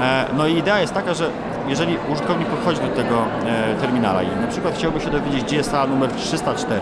E, 0.01 0.25
No 0.37 0.47
i 0.47 0.57
idea 0.57 0.79
jest 0.81 0.93
taka, 0.93 1.13
że 1.13 1.29
jeżeli 1.67 1.97
użytkownik 2.13 2.47
podchodzi 2.47 2.81
do 2.81 2.87
tego 2.87 3.15
terminala 3.81 4.23
i 4.23 4.27
na 4.41 4.47
przykład 4.47 4.73
chciałby 4.75 5.01
się 5.01 5.09
dowiedzieć, 5.09 5.43
gdzie 5.43 5.55
jest 5.55 5.71
sala 5.71 5.87
numer 5.87 6.11
304, 6.11 6.81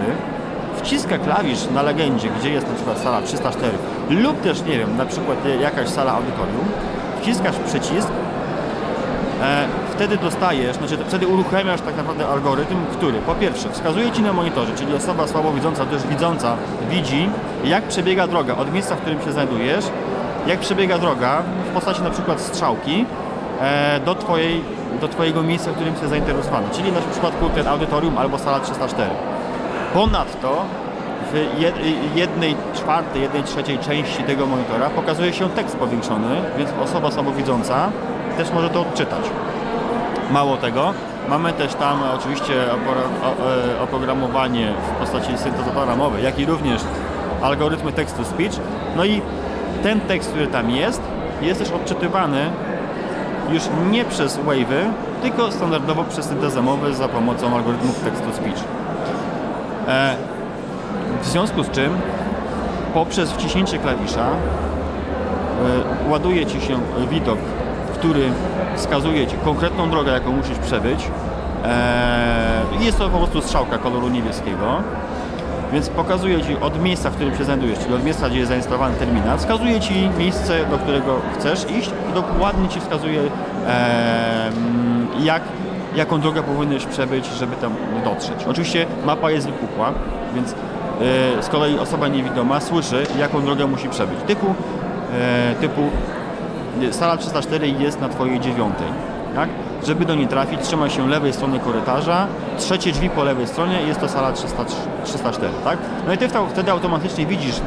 wciska 0.77 1.17
klawisz 1.17 1.59
na 1.75 1.81
legendzie, 1.81 2.27
gdzie 2.39 2.49
jest 2.49 2.67
na 2.69 2.73
przykład 2.75 2.97
sala 2.99 3.21
304 3.21 3.71
lub 4.09 4.41
też, 4.41 4.61
nie 4.63 4.77
wiem, 4.79 4.97
na 4.97 5.05
przykład 5.05 5.37
jakaś 5.61 5.89
sala 5.89 6.11
audytorium, 6.13 6.65
wciskasz 7.29 7.55
przycisk, 7.55 8.07
e, 9.41 9.65
wtedy 9.95 10.17
dostajesz, 10.17 10.75
znaczy 10.75 10.97
wtedy 11.07 11.27
uruchamiasz 11.27 11.81
tak 11.81 11.97
naprawdę 11.97 12.27
algorytm, 12.27 12.85
który 12.85 13.19
po 13.19 13.35
pierwsze 13.35 13.69
wskazuje 13.69 14.11
Ci 14.11 14.21
na 14.21 14.33
monitorze, 14.33 14.71
czyli 14.75 14.93
osoba 14.93 15.27
słabowidząca, 15.27 15.85
też 15.85 16.07
widząca, 16.07 16.55
widzi 16.89 17.29
jak 17.63 17.83
przebiega 17.83 18.27
droga 18.27 18.55
od 18.55 18.73
miejsca, 18.73 18.95
w 18.95 18.99
którym 18.99 19.21
się 19.21 19.31
znajdujesz, 19.31 19.85
jak 20.47 20.59
przebiega 20.59 20.97
droga 20.97 21.43
w 21.71 21.73
postaci 21.73 22.01
na 22.01 22.09
przykład 22.09 22.41
strzałki 22.41 23.05
e, 23.61 23.99
do, 23.99 24.15
twojej, 24.15 24.63
do 25.01 25.07
Twojego 25.07 25.43
miejsca, 25.43 25.71
w 25.71 25.73
którym 25.73 25.93
jesteś 25.93 26.09
zainteresowany, 26.09 26.67
czyli 26.73 26.91
na 26.91 26.99
przypadku 27.11 27.49
ten 27.49 27.67
audytorium 27.67 28.17
albo 28.17 28.39
sala 28.39 28.59
304. 28.59 29.09
Ponadto 29.93 30.65
w 31.33 31.59
jed- 31.59 32.15
jednej 32.15 32.55
czwartej, 32.73 33.21
jednej 33.21 33.43
trzeciej 33.43 33.79
części 33.79 34.23
tego 34.23 34.45
monitora 34.45 34.89
pokazuje 34.89 35.33
się 35.33 35.49
tekst 35.49 35.77
powiększony, 35.77 36.41
więc 36.57 36.69
osoba 36.83 37.11
słabowidząca 37.11 37.89
też 38.37 38.51
może 38.51 38.69
to 38.69 38.81
odczytać. 38.81 39.23
Mało 40.31 40.57
tego, 40.57 40.93
mamy 41.29 41.53
też 41.53 41.73
tam 41.73 41.99
oczywiście 42.15 42.53
e, 42.71 43.81
oprogramowanie 43.83 44.73
w 44.87 44.99
postaci 44.99 45.37
syntezatora 45.37 45.95
mowy, 45.95 46.21
jak 46.21 46.39
i 46.39 46.45
również 46.45 46.81
algorytmy 47.41 47.91
text-to-speech. 47.91 48.59
No 48.97 49.05
i 49.05 49.21
ten 49.83 50.01
tekst, 50.01 50.29
który 50.29 50.47
tam 50.47 50.69
jest, 50.71 51.01
jest 51.41 51.59
też 51.59 51.71
odczytywany 51.71 52.49
już 53.51 53.63
nie 53.91 54.05
przez 54.05 54.37
wave'y, 54.39 54.91
tylko 55.21 55.51
standardowo 55.51 56.03
przez 56.03 56.25
syntezę 56.25 56.61
mowy 56.61 56.93
za 56.93 57.07
pomocą 57.07 57.55
algorytmów 57.55 58.03
text-to-speech. 58.03 58.63
E, 59.87 60.15
w 61.21 61.25
związku 61.25 61.63
z 61.63 61.71
czym 61.71 61.97
poprzez 62.93 63.31
wciśnięcie 63.31 63.77
klawisza 63.77 64.25
e, 64.27 66.09
ładuje 66.09 66.45
Ci 66.45 66.61
się 66.61 66.79
widok, 67.09 67.37
który 67.93 68.29
wskazuje 68.75 69.27
Ci 69.27 69.37
konkretną 69.37 69.89
drogę, 69.89 70.11
jaką 70.11 70.31
musisz 70.31 70.57
przebyć. 70.57 71.07
E, 71.65 72.49
Jest 72.79 72.97
to 72.97 73.09
po 73.09 73.17
prostu 73.17 73.41
strzałka 73.41 73.77
koloru 73.77 74.09
niebieskiego. 74.09 74.83
Więc 75.73 75.89
pokazuje 75.89 76.41
Ci 76.41 76.57
od 76.61 76.81
miejsca, 76.81 77.09
w 77.09 77.15
którym 77.15 77.37
się 77.37 77.43
znajdujesz, 77.43 77.79
czyli 77.79 77.95
od 77.95 78.03
miejsca, 78.03 78.29
gdzie 78.29 78.37
jest 78.39 78.49
zainstalowany 78.49 78.95
terminal, 78.95 79.37
wskazuje 79.37 79.79
Ci 79.79 80.09
miejsce, 80.17 80.65
do 80.71 80.77
którego 80.77 81.15
chcesz 81.33 81.71
iść 81.71 81.91
i 82.11 82.13
dokładnie 82.13 82.69
Ci 82.69 82.79
wskazuje, 82.79 83.21
e, 83.67 84.51
jak, 85.19 85.41
jaką 85.95 86.19
drogę 86.21 86.43
powinieneś 86.43 86.85
przebyć, 86.85 87.25
żeby 87.25 87.55
tam 87.55 87.71
dotrzeć. 88.03 88.45
Oczywiście 88.49 88.85
mapa 89.05 89.31
jest 89.31 89.47
wypukła, 89.47 89.91
więc 90.35 90.55
z 91.41 91.47
kolei 91.47 91.79
osoba 91.79 92.07
niewidoma 92.07 92.59
słyszy, 92.59 93.03
jaką 93.19 93.41
drogę 93.41 93.67
musi 93.67 93.89
przebyć. 93.89 94.19
Typu, 94.27 94.45
e, 95.13 95.55
typu 95.55 95.81
sala 96.91 97.17
304 97.17 97.69
jest 97.79 98.01
na 98.01 98.09
Twojej 98.09 98.39
dziewiątej. 98.39 98.87
Tak? 99.35 99.49
Żeby 99.83 100.05
do 100.05 100.15
niej 100.15 100.27
trafić, 100.27 100.61
trzymaj 100.61 100.89
się 100.89 101.07
lewej 101.07 101.33
strony 101.33 101.59
korytarza, 101.59 102.27
trzecie 102.57 102.91
drzwi 102.91 103.09
po 103.09 103.23
lewej 103.23 103.47
stronie 103.47 103.81
jest 103.81 103.99
to 103.99 104.09
sala 104.09 104.31
300, 104.31 104.65
304. 105.03 105.53
Tak? 105.63 105.77
No 106.07 106.13
i 106.13 106.17
Ty 106.17 106.27
wtedy 106.49 106.71
automatycznie 106.71 107.25
widzisz 107.25 107.55
e, 107.57 107.61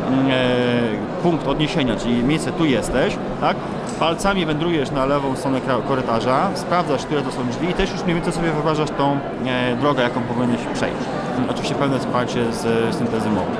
punkt 1.23 1.47
odniesienia, 1.47 1.97
czyli 1.97 2.25
miejsce 2.25 2.53
tu 2.53 2.65
jesteś, 2.65 3.17
tak? 3.41 3.57
palcami 4.03 4.47
wędrujesz 4.47 4.91
na 4.91 5.07
lewą 5.07 5.37
stronę 5.37 5.61
korytarza, 5.89 6.51
sprawdzasz, 6.55 7.05
które 7.07 7.23
to 7.23 7.33
są 7.33 7.49
drzwi 7.49 7.71
i 7.71 7.75
też 7.75 7.93
już 7.93 8.03
mniej 8.03 8.15
więcej 8.15 8.33
sobie 8.33 8.51
wyobrażasz 8.51 8.91
tą 8.91 9.19
e, 9.47 9.77
drogę, 9.77 10.03
jaką 10.03 10.21
powinieneś 10.21 10.61
przejść. 10.75 11.22
Oczywiście 11.51 11.75
pełne 11.75 11.99
wsparcie 11.99 12.53
z 12.53 12.67
e, 12.67 12.93
syntezy 12.93 13.31
mowy. 13.31 13.51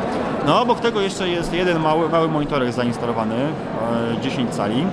No 0.47 0.61
obok 0.61 0.81
tego 0.81 1.01
jeszcze 1.01 1.29
jest 1.29 1.53
jeden 1.53 1.81
mały, 1.81 2.09
mały 2.09 2.29
monitorek 2.29 2.73
zainstalowany, 2.73 3.35
e, 3.35 4.21
10 4.21 4.55
cali. 4.55 4.87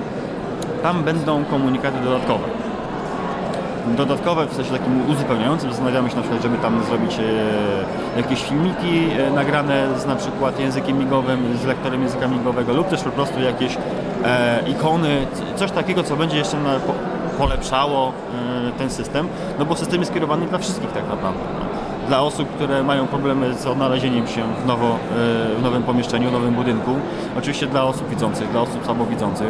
Tam 0.83 1.03
będą 1.03 1.45
komunikaty 1.45 1.98
dodatkowe. 2.03 2.43
Dodatkowe, 3.98 4.48
w 4.48 4.53
sensie 4.53 4.71
takim 4.71 5.09
uzupełniającym, 5.12 5.69
zastanawiamy 5.69 6.09
się 6.09 6.15
na 6.15 6.21
przykład, 6.21 6.43
żeby 6.43 6.57
tam 6.57 6.83
zrobić 6.83 7.19
e, 7.19 8.17
jakieś 8.17 8.43
filmiki 8.43 9.07
e, 9.19 9.31
nagrane 9.31 10.00
z 10.00 10.05
na 10.05 10.15
przykład 10.15 10.59
językiem 10.59 11.00
migowym, 11.00 11.57
z 11.63 11.65
lektorem 11.65 12.01
języka 12.01 12.27
migowego 12.27 12.74
lub 12.74 12.88
też 12.88 13.01
po 13.01 13.09
prostu 13.09 13.41
jakieś 13.41 13.77
e, 14.25 14.59
ikony, 14.67 15.27
coś 15.55 15.71
takiego, 15.71 16.03
co 16.03 16.15
będzie 16.15 16.38
jeszcze 16.38 16.57
na, 16.57 16.79
po, 16.79 16.93
polepszało 17.38 18.13
e, 18.67 18.71
ten 18.77 18.89
system, 18.89 19.27
no 19.59 19.65
bo 19.65 19.75
system 19.75 20.00
jest 20.00 20.12
skierowany 20.12 20.45
dla 20.45 20.57
wszystkich 20.57 20.91
tak 20.91 21.09
naprawdę. 21.09 21.39
Dla 22.10 22.22
osób, 22.22 22.50
które 22.50 22.84
mają 22.84 23.08
problemy 23.08 23.54
z 23.54 23.66
odnalezieniem 23.68 24.28
się 24.28 24.42
w, 24.63 24.66
nowo, 24.68 24.88
e, 24.88 25.56
w 25.60 25.63
nowym 25.63 25.84
pomieszczeniu, 25.84 26.32
nowym 26.32 26.54
budynku, 26.54 26.92
oczywiście 27.38 27.68
dla 27.68 27.84
osób 27.84 28.10
widzących, 28.10 28.51
dla 28.51 28.62
osób 28.62 28.86
słabowidzących, 28.86 29.48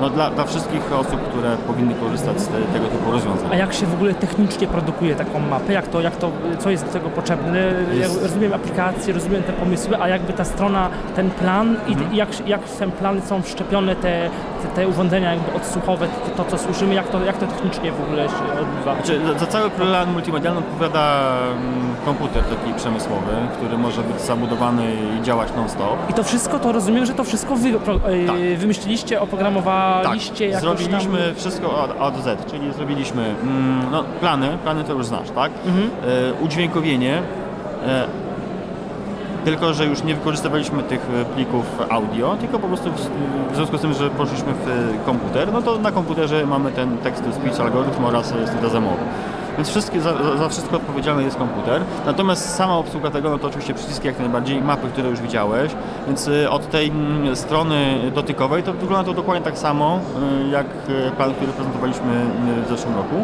no 0.00 0.10
dla, 0.10 0.30
dla 0.30 0.44
wszystkich 0.44 0.92
osób, 0.92 1.20
które 1.28 1.56
powinny 1.56 1.94
korzystać 1.94 2.40
z 2.40 2.48
te, 2.48 2.54
tego 2.72 2.86
typu 2.86 3.12
rozwiązań. 3.12 3.48
A 3.52 3.56
jak 3.56 3.72
się 3.74 3.86
w 3.86 3.94
ogóle 3.94 4.14
technicznie 4.14 4.66
produkuje 4.66 5.14
taką 5.14 5.38
mapę? 5.40 5.72
Jak 5.72 5.88
to, 5.88 6.00
jak 6.00 6.16
to, 6.16 6.30
co 6.58 6.70
jest 6.70 6.86
do 6.86 6.92
tego 6.92 7.08
potrzebne? 7.10 7.58
Ja 7.88 7.94
Jest- 7.94 8.22
rozumiem 8.22 8.52
aplikacje, 8.52 9.14
rozumiem 9.14 9.42
te 9.42 9.52
pomysły, 9.52 9.96
a 10.00 10.08
jakby 10.08 10.32
ta 10.32 10.44
strona, 10.44 10.88
ten 11.16 11.30
plan 11.30 11.76
i 11.88 11.92
Mhm. 11.92 12.12
i 12.12 12.16
jak, 12.16 12.48
jak 12.48 12.62
w 12.62 12.76
ten 12.78 12.92
plan 12.92 13.22
są 13.22 13.42
wszczepione 13.42 13.96
te, 13.96 14.30
te, 14.62 14.68
te 14.68 14.88
urządzenia 14.88 15.30
jakby 15.30 15.56
odsłuchowe, 15.56 16.08
to, 16.36 16.44
to 16.44 16.50
co 16.50 16.58
słyszymy, 16.58 16.94
jak 16.94 17.08
to, 17.08 17.24
jak 17.24 17.36
to 17.36 17.46
technicznie 17.46 17.92
w 17.92 18.00
ogóle 18.00 18.28
się 18.28 18.60
odbywa? 18.60 18.94
Znaczy, 18.94 19.20
za, 19.26 19.38
za 19.38 19.46
cały 19.46 19.70
plan 19.70 20.12
multimedialny 20.12 20.58
odpowiada 20.60 21.32
mm, 21.52 21.94
komputer 22.04 22.42
taki 22.44 22.74
przemysłowy, 22.74 23.32
który 23.56 23.78
może 23.78 24.02
być 24.02 24.20
zabudowany 24.20 24.84
i 25.20 25.22
działać 25.22 25.48
non-stop. 25.56 26.10
I 26.10 26.14
to 26.14 26.22
wszystko, 26.22 26.58
to 26.58 26.72
rozumiem, 26.72 27.06
że 27.06 27.14
to 27.14 27.24
wszystko 27.24 27.56
wy 27.56 27.72
pro, 27.72 27.94
e, 27.94 28.26
Tak. 28.26 28.36
wymyśliliście, 28.58 29.20
oprogramowaliście 29.20 30.48
jakoś 30.48 30.62
zrobiliśmy 30.62 31.18
tam... 31.18 31.34
wszystko 31.34 31.88
od 31.98 32.14
do 32.14 32.22
Z, 32.22 32.50
czyli 32.50 32.72
zrobiliśmy 32.72 33.34
mm, 33.42 33.82
no, 33.92 34.04
plany, 34.20 34.58
plany 34.62 34.84
to 34.84 34.92
już 34.92 35.06
znasz, 35.06 35.30
tak? 35.30 35.52
Mhm. 35.66 35.90
E, 36.40 36.42
udźwiękowienie, 36.44 37.22
e, 37.86 38.21
tylko 39.44 39.74
że 39.74 39.86
już 39.86 40.02
nie 40.04 40.14
wykorzystywaliśmy 40.14 40.82
tych 40.82 41.00
e, 41.20 41.24
plików 41.24 41.66
audio, 41.90 42.36
tylko 42.40 42.58
po 42.58 42.68
prostu 42.68 42.90
w, 43.52 43.56
związku 43.56 43.78
z 43.78 43.80
tym, 43.80 43.92
że 43.94 44.10
poszliśmy 44.10 44.52
w 44.52 44.68
e, 44.68 45.04
komputer, 45.06 45.52
no 45.52 45.62
to 45.62 45.78
na 45.78 45.92
komputerze 45.92 46.46
mamy 46.46 46.72
ten 46.72 46.98
text 46.98 47.24
to 47.24 47.32
speech 47.32 47.60
algorytm 47.60 48.04
oraz 48.04 48.32
e, 48.32 48.46
syntezę 48.46 48.80
mowy. 48.80 49.02
Więc 49.56 49.68
wszystkie, 49.68 50.00
za, 50.00 50.12
za- 50.38 50.48
wszystko 50.48 50.76
odpowiedzialny 50.76 51.22
jest 51.22 51.36
komputer. 51.36 51.82
Natomiast 52.06 52.54
sama 52.54 52.76
obsługa 52.76 53.10
tego, 53.10 53.30
no 53.30 53.38
to 53.38 53.46
oczywiście 53.46 53.74
przyciski 53.74 54.06
jak 54.06 54.18
najbardziej, 54.18 54.62
mapy, 54.62 54.88
które 54.92 55.08
już 55.08 55.20
widziałeś. 55.20 55.72
Więc 56.06 56.30
od 56.50 56.70
tej 56.70 56.92
strony 57.34 57.98
dotykowej 58.14 58.62
to 58.62 58.72
wygląda 58.72 59.04
to 59.10 59.12
dokładnie 59.16 59.44
tak 59.44 59.58
samo, 59.58 59.98
jak 60.52 60.66
plan, 61.16 61.34
który 61.34 61.52
prezentowaliśmy 61.52 62.12
w 62.66 62.68
zeszłym 62.68 62.94
roku. 62.96 63.14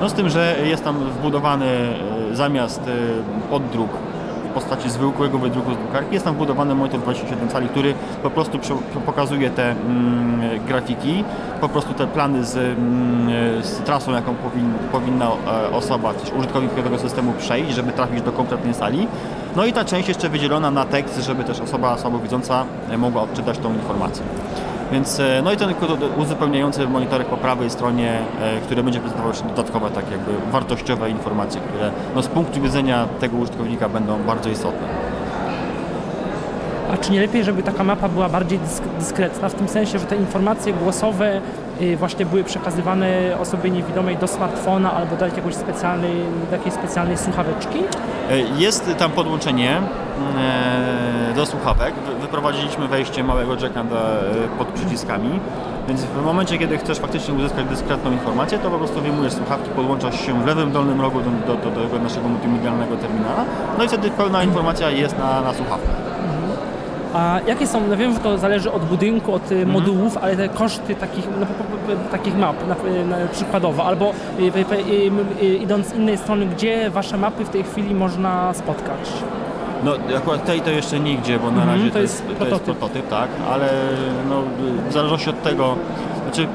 No 0.00 0.08
z 0.08 0.12
tym, 0.12 0.28
że 0.28 0.56
jest 0.64 0.84
tam 0.84 0.96
wbudowany 0.98 1.66
zamiast 2.32 2.80
poddruk 3.50 3.90
postaci 4.60 4.90
zwykłego 4.90 5.38
wydruku 5.38 5.74
z 5.74 5.76
drukarki. 5.76 6.14
Jest 6.14 6.24
tam 6.24 6.34
wbudowany 6.34 6.74
monitor 6.74 7.00
27 7.00 7.48
cali, 7.48 7.68
który 7.68 7.94
po 8.22 8.30
prostu 8.30 8.58
pokazuje 9.06 9.50
te 9.50 9.70
mm, 9.70 10.64
grafiki, 10.66 11.24
po 11.60 11.68
prostu 11.68 11.94
te 11.94 12.06
plany 12.06 12.44
z, 12.44 12.56
mm, 12.56 13.62
z 13.62 13.78
trasą, 13.78 14.12
jaką 14.12 14.34
powin, 14.34 14.72
powinna 14.92 15.26
e, 15.26 15.70
osoba, 15.70 16.14
też 16.14 16.32
użytkownik 16.32 16.74
tego 16.74 16.98
systemu 16.98 17.32
przejść, 17.32 17.74
żeby 17.74 17.92
trafić 17.92 18.22
do 18.22 18.32
konkretnej 18.32 18.74
sali. 18.74 19.06
No 19.56 19.66
i 19.66 19.72
ta 19.72 19.84
część 19.84 20.08
jeszcze 20.08 20.28
wydzielona 20.28 20.70
na 20.70 20.84
tekst, 20.84 21.18
żeby 21.18 21.44
też 21.44 21.60
osoba 21.60 21.98
słabowidząca 21.98 22.64
mogła 22.98 23.22
odczytać 23.22 23.58
tą 23.58 23.74
informację. 23.74 24.22
Więc, 24.92 25.20
e, 25.20 25.40
no 25.44 25.52
i 25.52 25.56
ten 25.56 25.74
uzupełniający 26.16 26.88
monitorek 26.88 27.26
po 27.26 27.36
prawej 27.36 27.70
stronie, 27.70 28.18
e, 28.42 28.60
który 28.60 28.82
będzie 28.82 29.00
prezentował 29.00 29.30
jeszcze 29.32 29.48
dodatkowe 29.48 29.90
tak 29.90 30.10
jakby 30.10 30.32
wartościowe 30.52 31.10
informacje, 31.10 31.60
które 31.60 31.90
no, 32.14 32.22
z 32.22 32.28
punktu 32.28 32.60
widzenia 32.60 33.06
tego 33.20 33.36
użytkownika 33.36 33.88
będą 33.88 34.18
bardzo 34.22 34.50
istotne. 34.50 34.88
A 36.92 36.96
czy 36.96 37.12
nie 37.12 37.20
lepiej, 37.20 37.44
żeby 37.44 37.62
taka 37.62 37.84
mapa 37.84 38.08
była 38.08 38.28
bardziej 38.28 38.58
dysk- 38.58 38.98
dyskretna, 38.98 39.48
w 39.48 39.54
tym 39.54 39.68
sensie, 39.68 39.98
że 39.98 40.04
te 40.04 40.16
informacje 40.16 40.72
głosowe 40.72 41.40
właśnie 41.96 42.26
były 42.26 42.44
przekazywane 42.44 43.08
osobie 43.40 43.70
niewidomej 43.70 44.16
do 44.16 44.26
smartfona 44.26 44.92
albo 44.92 45.16
do 45.16 45.24
jakiegoś 45.26 45.54
specjalnej, 45.54 46.12
do 46.50 46.56
jakiejś 46.56 46.74
specjalnej 46.74 47.18
słuchaweczki? 47.18 47.78
E, 48.30 48.38
Jest 48.38 48.90
tam 48.98 49.10
podłączenie 49.10 49.80
e, 50.38 51.32
do 51.36 51.46
słuchawek. 51.46 51.94
Wy- 51.94 52.14
Wyprowadziliśmy 52.20 52.88
wejście 52.88 53.24
małego 53.24 53.52
jacka 53.54 53.80
e, 53.80 53.84
pod 54.58 54.68
przyciskami, 54.68 55.40
więc 55.88 56.00
w 56.04 56.24
momencie, 56.24 56.58
kiedy 56.58 56.78
chcesz 56.78 56.98
faktycznie 56.98 57.34
uzyskać 57.34 57.64
dyskretną 57.66 58.12
informację, 58.12 58.58
to 58.58 58.70
po 58.70 58.78
prostu 58.78 59.00
wyjmujesz 59.00 59.32
słuchawki, 59.32 59.70
podłączasz 59.70 60.26
się 60.26 60.42
w 60.42 60.46
lewym 60.46 60.72
dolnym 60.72 61.00
rogu 61.00 61.18
do, 61.46 61.54
do, 61.56 61.88
do 61.88 61.98
naszego 61.98 62.28
multimedialnego 62.28 62.96
terminala, 62.96 63.44
no 63.78 63.84
i 63.84 63.88
wtedy 63.88 64.10
pełna 64.10 64.42
informacja 64.44 64.90
jest 64.90 65.18
na, 65.18 65.40
na 65.40 65.54
słuchawkach. 65.54 66.07
A 67.14 67.40
jakie 67.46 67.66
są, 67.66 67.80
no 67.90 67.96
wiem, 67.96 68.12
że 68.12 68.18
to 68.18 68.38
zależy 68.38 68.72
od 68.72 68.84
budynku, 68.84 69.34
od 69.34 69.42
Mhm. 69.42 69.60
y, 69.62 69.66
modułów, 69.72 70.18
ale 70.22 70.36
te 70.36 70.48
koszty 70.48 70.94
takich, 70.94 71.28
no, 71.40 71.46
takich 72.10 72.36
map 72.38 72.56
na, 72.68 72.74
na, 73.04 73.16
przykładowo, 73.32 73.84
albo 73.84 74.12
y, 74.40 74.42
y, 75.42 75.46
idąc 75.56 75.86
z 75.86 75.94
innej 75.94 76.18
strony, 76.18 76.46
gdzie 76.46 76.90
wasze 76.90 77.16
mapy 77.16 77.44
w 77.44 77.48
tej 77.48 77.64
chwili 77.64 77.94
można 77.94 78.54
spotkać? 78.54 78.98
No 79.84 79.92
akurat 80.16 80.44
tej 80.44 80.60
to 80.60 80.70
jeszcze 80.70 81.00
nigdzie, 81.00 81.38
bo 81.38 81.50
na 81.50 81.62
Mhm, 81.62 81.68
razie 81.78 81.86
to 81.88 81.92
to, 81.94 81.98
jest 81.98 82.14
jest, 82.14 82.38
to 82.38 82.44
prototyp. 82.44 82.68
jest 82.68 82.78
prototyp, 82.78 83.08
tak, 83.08 83.28
ale 83.52 83.68
no, 84.28 84.42
w 84.88 84.92
zależności 84.92 85.30
od 85.30 85.42
tego, 85.42 85.74
znaczy 86.24 86.46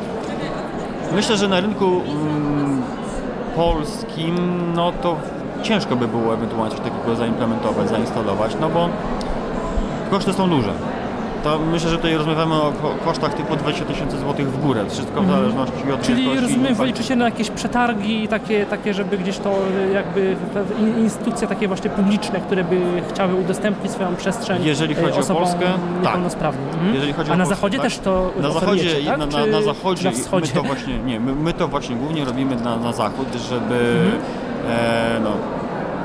myślę, 1.15 1.37
że 1.37 1.47
na 1.47 1.59
rynku 1.59 1.85
mm, 1.85 2.81
polskim 3.55 4.35
no 4.75 4.91
to 5.01 5.15
ciężko 5.63 5.95
by 5.95 6.07
było 6.07 6.33
ewentualnie 6.33 6.71
coś 6.71 6.79
takiego 6.79 7.15
zaimplementować, 7.15 7.89
zainstalować, 7.89 8.55
no 8.61 8.69
bo 8.69 8.89
koszty 10.13 10.33
są 10.33 10.49
duże. 10.49 10.71
To 11.43 11.59
myślę, 11.59 11.89
że 11.89 11.97
tutaj 11.97 12.15
rozmawiamy 12.17 12.55
o 12.55 12.71
ko- 12.81 12.95
kosztach 13.05 13.33
typu 13.33 13.55
20 13.55 13.85
tysięcy 13.85 14.17
złotych 14.17 14.51
w 14.51 14.61
górę, 14.61 14.85
wszystko 14.89 15.21
w 15.21 15.27
zależności 15.29 15.73
od 15.77 15.83
Mhm. 15.83 16.03
Czyli 16.03 16.23
wielkości 16.23 16.41
rozumiem, 16.47 16.71
i 16.71 16.75
wy 16.75 16.85
liczycie 16.85 17.15
na 17.15 17.25
jakieś 17.25 17.49
przetargi 17.49 18.27
takie, 18.27 18.65
takie, 18.65 18.93
żeby 18.93 19.17
gdzieś 19.17 19.37
to 19.37 19.49
y, 19.89 19.93
jakby 19.93 20.35
instytucje 20.97 21.47
takie 21.47 21.67
właśnie 21.67 21.89
publiczne, 21.89 22.39
które 22.39 22.63
by 22.63 22.81
chciały 23.09 23.35
udostępnić 23.35 23.91
swoją 23.91 24.15
przestrzeń 24.15 24.63
Jeżeli 24.65 24.93
y, 24.93 25.01
chodzi 25.01 25.31
o 25.31 25.35
Polskę, 25.35 25.65
tak. 26.03 26.15
Mhm. 26.15 26.93
Jeżeli 26.95 27.13
chodzi 27.13 27.31
A 27.31 27.33
o 27.33 27.37
na 27.37 27.43
Polskę, 27.43 27.55
zachodzie 27.55 27.77
tak? 27.77 27.83
też 27.87 27.97
to 27.97 28.31
Na 28.41 28.51
zachodzie, 28.51 28.89
tak? 29.05 29.17
na, 29.19 29.25
na, 29.25 29.45
na 29.45 29.61
zachodzie, 29.61 30.11
my 30.33 30.47
to 30.47 30.63
właśnie, 30.63 30.97
nie, 30.99 31.19
my, 31.19 31.35
my 31.35 31.53
to 31.53 31.67
właśnie 31.67 31.95
głównie 31.95 32.25
robimy 32.25 32.55
na, 32.55 32.77
na 32.77 32.93
zachód, 32.93 33.27
żeby 33.49 33.75
Mhm. 33.75 34.21
e, 34.69 35.19
no, 35.23 35.29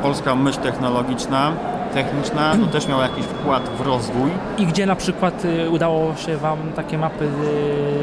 polska 0.02 0.34
myśl 0.34 0.58
technologiczna, 0.60 1.52
techniczna 1.94 2.54
no, 2.54 2.66
też 2.66 2.88
miała 2.88 3.02
jakiś 3.02 3.24
wkład 3.24 3.68
w 3.78 3.80
rozwój. 3.80 4.30
I 4.58 4.66
gdzie 4.66 4.86
na 4.86 4.96
przykład 4.96 5.44
y, 5.44 5.70
udało 5.70 6.16
się 6.16 6.36
Wam 6.36 6.58
takie 6.76 6.98
mapy 6.98 7.28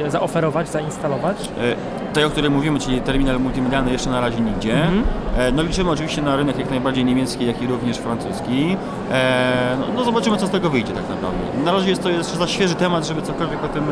y, 0.06 0.12
zaoferować, 0.12 0.70
zainstalować? 0.70 1.38
E, 1.62 2.14
tej, 2.14 2.26
o 2.26 2.30
której 2.30 2.52
mówimy, 2.52 2.80
czyli 2.80 3.02
terminal 3.02 3.40
multimedialny 3.40 3.92
jeszcze 3.92 4.10
na 4.10 4.22
razie 4.22 4.40
nigdzie. 4.40 4.74
Mhm. 4.74 5.04
E, 5.38 5.52
no 5.52 5.64
liczymy 5.64 5.92
oczywiście 5.92 6.22
na 6.22 6.36
rynek 6.36 6.60
jak 6.60 6.70
najbardziej 6.70 7.06
niemiecki, 7.06 7.46
jak 7.46 7.62
i 7.62 7.68
również 7.68 7.98
francuski. 7.98 8.78
E, 9.12 9.78
no, 9.80 9.86
no 9.96 10.04
zobaczymy, 10.04 10.38
co 10.38 10.48
z 10.48 10.50
tego 10.50 10.70
wyjdzie 10.70 10.94
tak 10.94 11.10
naprawdę. 11.10 11.64
Na 11.66 11.72
razie 11.72 11.90
jest 11.90 12.04
to 12.04 12.10
jeszcze 12.10 12.38
za 12.38 12.48
świeży 12.48 12.76
temat, 12.76 13.08
żeby 13.08 13.22
cokolwiek 13.22 13.64
o 13.64 13.68
tym 13.68 13.84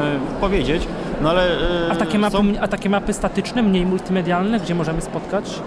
powiedzieć, 0.41 0.88
no 1.21 1.29
ale... 1.29 1.47
A 1.91 1.95
takie, 1.95 2.19
mapy, 2.19 2.38
są- 2.38 2.59
a 2.62 2.67
takie 2.67 2.89
mapy 2.89 3.13
statyczne, 3.13 3.63
mniej 3.63 3.85
multimedialne, 3.85 4.59
gdzie 4.59 4.75
możemy 4.75 5.01
spotkać? 5.01 5.59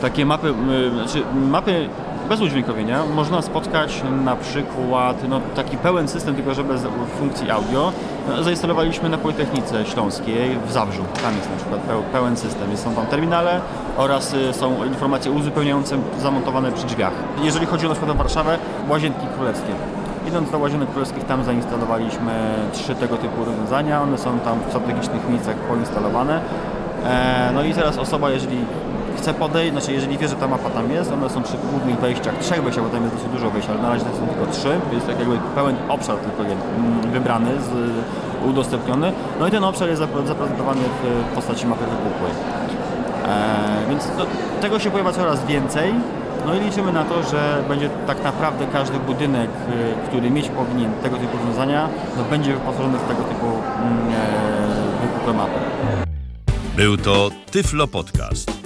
Takie 0.00 0.26
mapy, 0.26 0.54
znaczy 0.94 1.22
mapy 1.50 1.88
bez 2.28 2.40
udźwiękowienia 2.40 3.02
można 3.14 3.42
spotkać 3.42 4.02
na 4.24 4.36
przykład 4.36 5.16
no, 5.28 5.40
taki 5.56 5.76
pełen 5.76 6.08
system, 6.08 6.34
tylko 6.34 6.54
że 6.54 6.64
bez 6.64 6.82
funkcji 7.18 7.50
audio. 7.50 7.92
Zainstalowaliśmy 8.40 9.08
na 9.08 9.18
Politechnice 9.18 9.86
Śląskiej 9.86 10.58
w 10.66 10.72
Zabrzu. 10.72 11.02
Tam 11.22 11.34
jest 11.36 11.50
na 11.50 11.56
przykład 11.56 11.80
peł- 11.80 12.02
pełen 12.12 12.36
system. 12.36 12.70
Jest- 12.70 12.84
Są 12.84 12.94
tam 12.94 13.06
terminale 13.06 13.60
oraz 13.96 14.34
y, 14.34 14.52
są 14.52 14.84
informacje 14.84 15.30
uzupełniające 15.32 15.96
zamontowane 16.20 16.72
przy 16.72 16.86
drzwiach. 16.86 17.12
Jeżeli 17.42 17.66
chodzi 17.66 17.86
o 17.86 17.88
na 17.88 17.94
przykład 17.94 18.16
o 18.16 18.18
Warszawę, 18.18 18.58
Łazienki 18.88 19.26
Królewskie. 19.36 19.72
Idąc 20.28 20.50
do 20.50 20.58
Łazienek 20.58 20.90
Królewskich, 20.90 21.24
tam 21.24 21.44
zainstalowaliśmy 21.44 22.32
trzy 22.72 22.94
tego 22.94 23.16
typu 23.16 23.44
rozwiązania. 23.44 24.02
One 24.02 24.18
są 24.18 24.38
tam 24.38 24.58
w 24.66 24.68
strategicznych 24.70 25.28
miejscach 25.30 25.56
poinstalowane. 25.56 26.40
E, 27.04 27.50
no 27.54 27.62
i 27.64 27.74
teraz 27.74 27.98
osoba, 27.98 28.30
jeżeli 28.30 28.56
chce 29.16 29.34
podejść, 29.34 29.72
znaczy 29.72 29.92
jeżeli 29.92 30.18
wie, 30.18 30.28
że 30.28 30.36
ta 30.36 30.48
mapa 30.48 30.70
tam 30.70 30.90
jest, 30.90 31.12
one 31.12 31.30
są 31.30 31.42
przy 31.42 31.56
głównych 31.70 31.98
wejściach, 31.98 32.38
trzech 32.38 32.62
wejściach, 32.62 32.84
bo 32.84 32.90
tam 32.90 33.02
jest 33.02 33.14
dosyć 33.14 33.30
dużo 33.30 33.50
wejść, 33.50 33.68
ale 33.68 33.82
na 33.82 33.88
razie 33.88 34.04
to 34.04 34.16
są 34.16 34.26
tylko 34.26 34.52
trzy, 34.52 34.80
jest 34.92 35.06
tak 35.06 35.18
jakby 35.18 35.38
pełen 35.54 35.76
obszar 35.88 36.16
tylko 36.16 36.42
mm, 36.42 36.56
wybrany, 37.12 37.50
z, 37.50 37.70
udostępniony. 38.46 39.12
No 39.40 39.48
i 39.48 39.50
ten 39.50 39.64
obszar 39.64 39.88
jest 39.88 40.02
zapre- 40.02 40.26
zaprezentowany 40.26 40.80
w 40.80 41.34
postaci 41.34 41.66
mapy 41.66 41.84
wypukłej. 41.84 42.32
E, 43.28 43.88
więc 43.88 44.08
no, 44.18 44.26
tego 44.60 44.78
się 44.78 44.90
pojawia 44.90 45.12
coraz 45.12 45.46
więcej. 45.46 45.94
No 46.46 46.54
i 46.54 46.60
liczymy 46.60 46.92
na 46.92 47.04
to, 47.04 47.22
że 47.22 47.64
będzie 47.68 47.90
tak 48.06 48.24
naprawdę 48.24 48.66
każdy 48.72 48.98
budynek, 48.98 49.50
y, 49.50 50.08
który 50.08 50.30
mieć 50.30 50.48
powinien 50.48 50.92
tego 51.02 51.16
typu 51.16 51.36
rozwiązania, 51.36 51.88
no, 52.16 52.24
będzie 52.24 52.52
wyposażony 52.54 52.98
w 52.98 53.08
tego 53.08 53.22
typu 53.22 53.46
mm, 53.46 53.98
e, 54.08 55.02
wypukłe 55.02 55.32
mapy. 55.32 55.58
Był 56.76 56.96
to 56.96 57.30
Tyflo 57.50 57.86
Podcast. 57.86 58.65